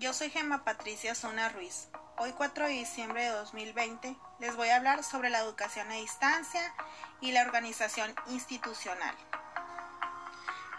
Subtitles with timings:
[0.00, 1.88] Yo soy Gemma Patricia Zuna Ruiz.
[2.16, 6.74] Hoy 4 de diciembre de 2020 les voy a hablar sobre la educación a distancia
[7.20, 9.14] y la organización institucional.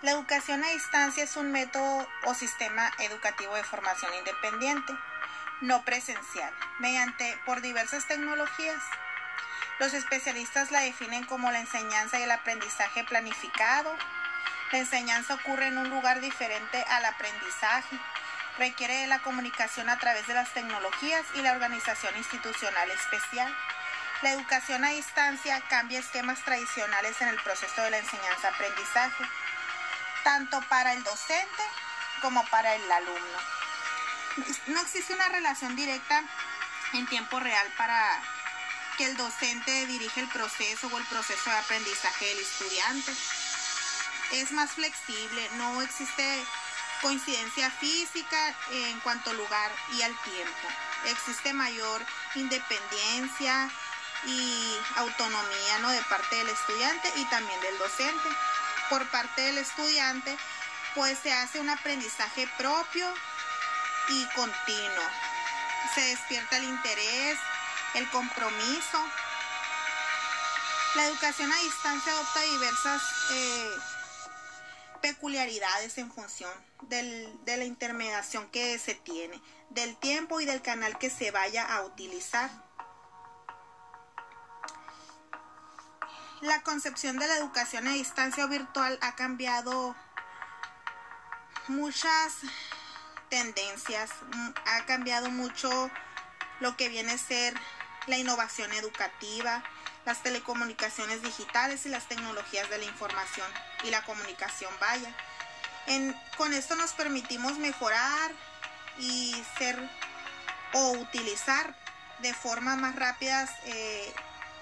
[0.01, 4.91] La educación a distancia es un método o sistema educativo de formación independiente,
[5.61, 8.81] no presencial, mediante por diversas tecnologías.
[9.79, 13.95] Los especialistas la definen como la enseñanza y el aprendizaje planificado.
[14.71, 17.99] La enseñanza ocurre en un lugar diferente al aprendizaje
[18.61, 23.51] requiere de la comunicación a través de las tecnologías y la organización institucional especial.
[24.21, 29.23] La educación a distancia cambia esquemas tradicionales en el proceso de la enseñanza-aprendizaje,
[30.23, 31.63] tanto para el docente
[32.21, 33.39] como para el alumno.
[34.67, 36.23] No existe una relación directa
[36.93, 38.21] en tiempo real para
[38.95, 43.11] que el docente dirige el proceso o el proceso de aprendizaje del estudiante.
[44.33, 46.45] Es más flexible, no existe
[47.01, 50.67] coincidencia física en cuanto lugar y al tiempo.
[51.05, 52.01] Existe mayor
[52.35, 53.69] independencia
[54.25, 55.89] y autonomía ¿no?
[55.89, 58.29] de parte del estudiante y también del docente.
[58.89, 60.37] Por parte del estudiante,
[60.95, 63.07] pues se hace un aprendizaje propio
[64.09, 65.03] y continuo.
[65.95, 67.39] Se despierta el interés,
[67.95, 69.05] el compromiso.
[70.95, 73.79] La educación a distancia adopta diversas eh,
[75.01, 81.09] peculiaridades en función de la intermediación que se tiene, del tiempo y del canal que
[81.09, 82.49] se vaya a utilizar.
[86.41, 89.95] La concepción de la educación a distancia virtual ha cambiado
[91.67, 92.37] muchas
[93.29, 94.09] tendencias,
[94.65, 95.91] ha cambiado mucho
[96.59, 97.53] lo que viene a ser
[98.07, 99.63] la innovación educativa,
[100.05, 103.47] las telecomunicaciones digitales y las tecnologías de la información
[103.83, 105.13] y la comunicación vaya.
[106.37, 108.31] con esto nos permitimos mejorar
[108.99, 109.77] y ser
[110.73, 111.75] o utilizar
[112.19, 114.13] de forma más rápidas eh,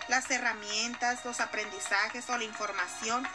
[0.07, 3.27] las herramientas, los aprendizajes o la información.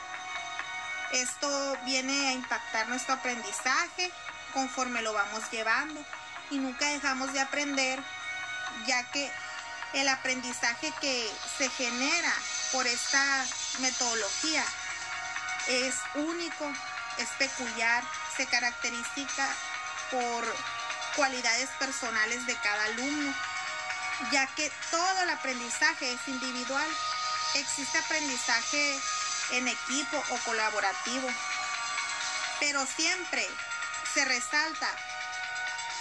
[1.12, 4.10] Esto viene a impactar nuestro aprendizaje
[4.52, 6.04] conforme lo vamos llevando
[6.50, 8.00] y nunca dejamos de aprender
[8.86, 9.30] ya que
[9.94, 12.32] el aprendizaje que se genera
[12.72, 13.46] por esta
[13.78, 14.64] metodología
[15.68, 16.72] es único,
[17.18, 18.02] es peculiar,
[18.36, 19.48] se caracteriza
[20.10, 20.56] por
[21.16, 23.34] cualidades personales de cada alumno,
[24.32, 26.88] ya que todo el aprendizaje es individual.
[27.54, 28.98] Existe aprendizaje
[29.52, 31.28] en equipo o colaborativo,
[32.58, 33.46] pero siempre
[34.12, 34.88] se resalta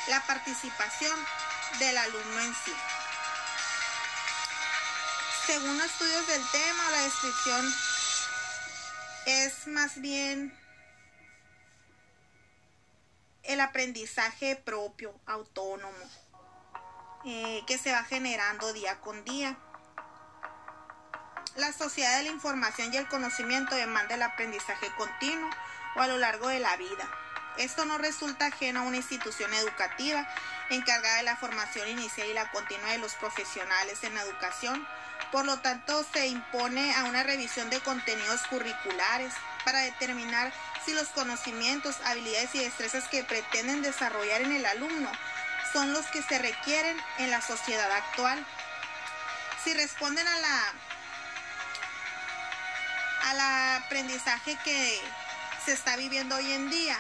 [0.08, 1.18] la participación
[1.80, 2.74] del alumno en sí.
[5.46, 7.74] Según estudios del tema, la descripción
[9.26, 10.58] es más bien
[13.44, 16.10] el aprendizaje propio, autónomo,
[17.26, 19.58] eh, que se va generando día con día.
[21.58, 25.50] La sociedad de la información y el conocimiento demanda el aprendizaje continuo
[25.98, 27.10] o a lo largo de la vida.
[27.58, 30.26] Esto no resulta ajeno a una institución educativa
[30.70, 34.88] encargada de la formación inicial y la continua de los profesionales en la educación
[35.32, 39.34] por lo tanto, se impone a una revisión de contenidos curriculares
[39.66, 40.52] para determinar
[40.86, 45.10] si los conocimientos, habilidades y destrezas que pretenden desarrollar en el alumno
[45.74, 48.46] son los que se requieren en la sociedad actual.
[49.64, 50.74] Si responden a la
[53.24, 53.40] al
[53.84, 55.02] aprendizaje que
[55.66, 56.98] se está viviendo hoy en día,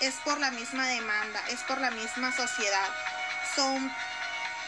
[0.00, 2.88] es por la misma demanda, es por la misma sociedad,
[3.56, 3.90] son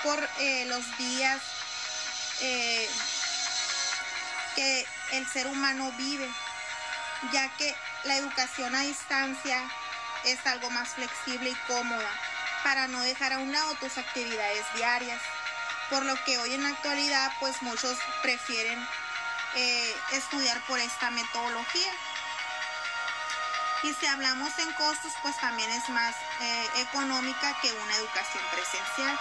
[0.02, 1.40] por eh, los días
[2.40, 2.88] eh,
[4.54, 6.28] que el ser humano vive,
[7.32, 7.74] ya que
[8.04, 9.62] la educación a distancia
[10.24, 12.10] es algo más flexible y cómoda
[12.64, 15.20] para no dejar a un lado tus actividades diarias,
[15.88, 18.78] por lo que hoy en la actualidad pues muchos prefieren
[19.54, 21.92] eh, estudiar por esta metodología.
[23.82, 29.18] Y si hablamos en costos, pues también es más eh, económica que una educación presencial.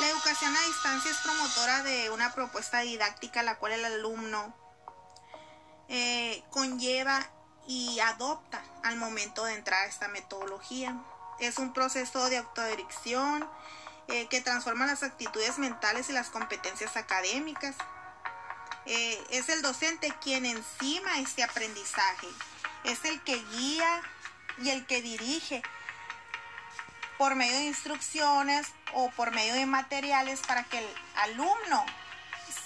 [0.00, 4.52] La educación a distancia es promotora de una propuesta didáctica la cual el alumno
[5.88, 7.24] eh, conlleva
[7.68, 11.00] y adopta al momento de entrar a esta metodología.
[11.38, 13.48] Es un proceso de autodirección
[14.08, 17.76] eh, que transforma las actitudes mentales y las competencias académicas.
[18.86, 22.28] Eh, es el docente quien encima este aprendizaje,
[22.82, 24.02] es el que guía
[24.58, 25.62] y el que dirige
[27.18, 31.84] por medio de instrucciones o por medio de materiales para que el alumno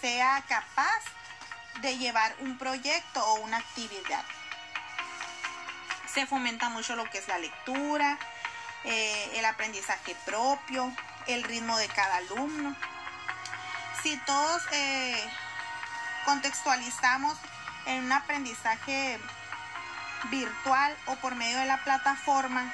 [0.01, 1.03] sea capaz
[1.81, 4.25] de llevar un proyecto o una actividad.
[6.13, 8.19] Se fomenta mucho lo que es la lectura,
[8.85, 10.93] eh, el aprendizaje propio,
[11.27, 12.75] el ritmo de cada alumno.
[14.03, 15.31] Si todos eh,
[16.25, 17.37] contextualizamos
[17.87, 19.21] en un aprendizaje
[20.31, 22.73] virtual o por medio de la plataforma,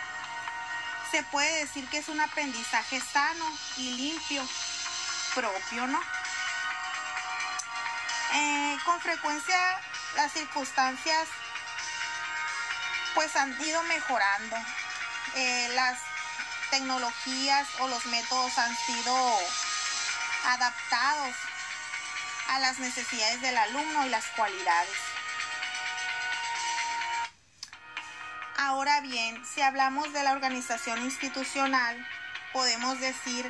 [1.14, 3.46] se puede decir que es un aprendizaje sano
[3.76, 4.44] y limpio,
[5.32, 6.02] propio, ¿no?
[8.32, 9.80] Eh, con frecuencia
[10.16, 11.28] las circunstancias
[13.14, 14.56] pues han ido mejorando.
[15.36, 16.00] Eh, las
[16.70, 19.38] tecnologías o los métodos han sido
[20.46, 21.36] adaptados
[22.48, 25.13] a las necesidades del alumno y las cualidades.
[28.56, 31.96] Ahora bien, si hablamos de la organización institucional,
[32.52, 33.48] podemos decir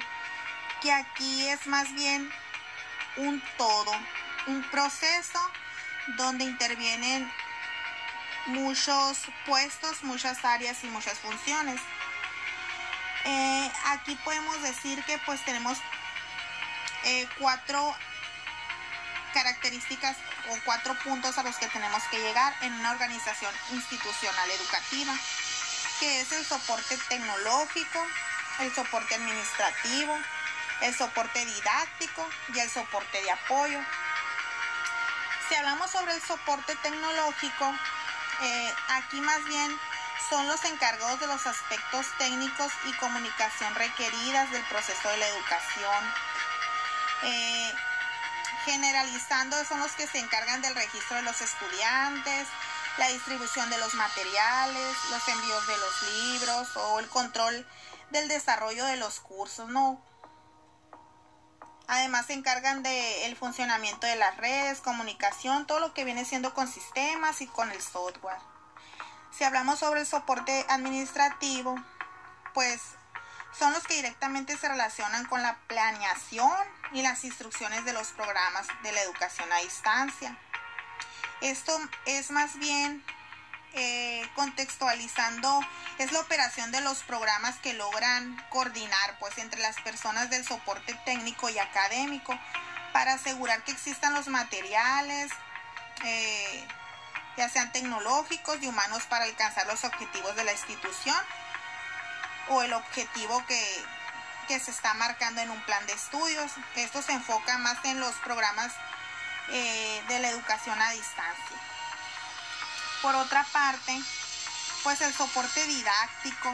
[0.81, 2.31] que aquí es más bien
[3.17, 3.93] un todo,
[4.47, 5.39] un proceso
[6.17, 7.31] donde intervienen
[8.47, 11.81] muchos puestos, muchas áreas y muchas funciones.
[13.27, 15.79] Eh, aquí podemos decir que pues tenemos
[17.05, 17.95] eh, cuatro
[19.35, 20.17] características
[20.51, 25.15] o cuatro puntos a los que tenemos que llegar en una organización institucional educativa,
[26.01, 28.07] que es el soporte tecnológico,
[28.61, 30.19] el soporte administrativo,
[30.83, 33.79] el soporte didáctico y el soporte de apoyo.
[35.49, 37.75] Si hablamos sobre el soporte tecnológico,
[38.43, 39.79] eh, aquí más bien
[40.29, 46.15] son los encargados de los aspectos técnicos y comunicación requeridas del proceso de la educación.
[47.23, 47.75] Eh,
[48.65, 52.49] generalizando son los que se encargan del registro de los estudiantes,
[52.99, 57.67] la distribución de los materiales, los envíos de los libros o el control
[58.11, 60.01] del desarrollo de los cursos, ¿no?
[61.87, 66.67] Además se encargan del funcionamiento de las redes, comunicación, todo lo que viene siendo con
[66.67, 68.39] sistemas y con el software.
[69.37, 71.75] Si hablamos sobre el soporte administrativo,
[72.55, 72.81] pues
[73.59, 76.57] son los que directamente se relacionan con la planeación
[76.95, 80.39] y las instrucciones de los programas de la educación a distancia.
[81.41, 83.05] Esto es más bien
[83.75, 85.61] eh, contextualizando,
[85.99, 90.95] es la operación de los programas que logran coordinar pues entre las personas del soporte
[91.05, 92.39] técnico y académico
[92.93, 95.33] para asegurar que existan los materiales,
[96.05, 96.65] eh,
[97.37, 101.17] ya sean tecnológicos y humanos para alcanzar los objetivos de la institución
[102.51, 103.85] o el objetivo que,
[104.49, 106.53] se está marcando en un plan de estudios.
[106.77, 108.73] Esto se enfoca más en los programas
[109.49, 111.57] eh, de la educación a distancia.
[113.03, 113.99] Por otra parte,
[114.83, 116.53] pues el soporte didáctico.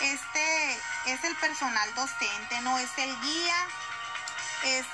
[0.00, 0.74] Este
[1.06, 3.66] es el personal docente, no es el guía,
[4.64, 4.86] es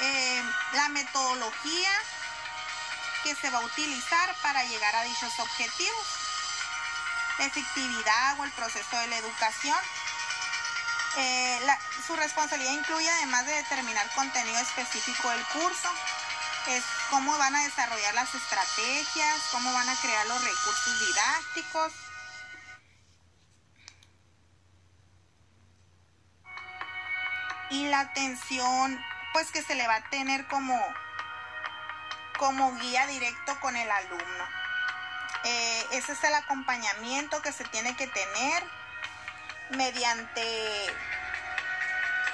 [0.00, 0.42] eh,
[0.72, 1.90] la metodología
[3.22, 6.26] que se va a utilizar para llegar a dichos objetivos
[7.38, 9.78] la efectividad o el proceso de la educación.
[11.16, 11.60] Eh,
[12.06, 15.90] su responsabilidad incluye, además de determinar contenido específico del curso,
[16.68, 21.92] es cómo van a desarrollar las estrategias, cómo van a crear los recursos didácticos.
[27.70, 29.02] Y la atención,
[29.32, 30.78] pues que se le va a tener como,
[32.38, 34.44] como guía directo con el alumno.
[35.44, 38.64] Eh, ese es el acompañamiento que se tiene que tener
[39.70, 40.86] mediante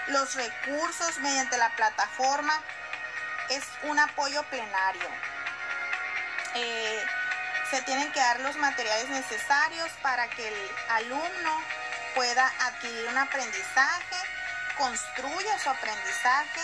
[0.09, 2.61] los recursos, mediante la plataforma.
[3.49, 5.09] Es un apoyo plenario.
[6.55, 7.05] Eh,
[7.71, 11.63] se tienen que dar los materiales necesarios para que el alumno
[12.15, 14.17] pueda adquirir un aprendizaje,
[14.77, 16.61] construya su aprendizaje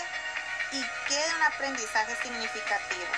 [0.72, 3.12] y quede un aprendizaje significativo.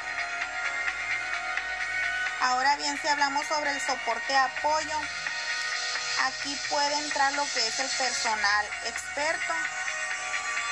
[2.43, 4.99] Ahora bien, si hablamos sobre el soporte apoyo,
[6.27, 9.55] aquí puede entrar lo que es el personal experto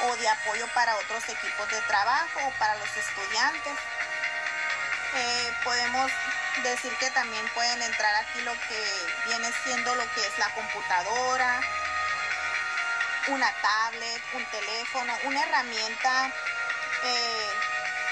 [0.05, 3.73] o de apoyo para otros equipos de trabajo o para los estudiantes.
[5.15, 6.11] Eh, podemos
[6.63, 11.61] decir que también pueden entrar aquí lo que viene siendo lo que es la computadora,
[13.29, 16.31] una tablet, un teléfono, una herramienta
[17.05, 17.51] eh,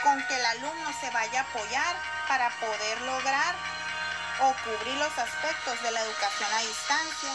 [0.02, 1.96] con que el alumno se vaya a apoyar
[2.28, 3.75] para poder lograr
[4.40, 7.30] o cubrir los aspectos de la educación a distancia,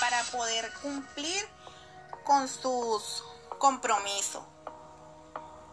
[0.00, 1.48] para poder cumplir
[2.24, 3.24] con sus
[3.58, 4.44] compromisos,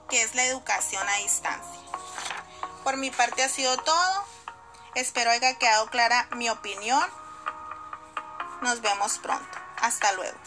[0.10, 1.82] que es la educación a distancia.
[2.84, 4.26] Por mi parte ha sido todo.
[4.96, 7.04] Espero haya quedado clara mi opinión.
[8.62, 9.58] Nos vemos pronto.
[9.82, 10.38] Hasta luego.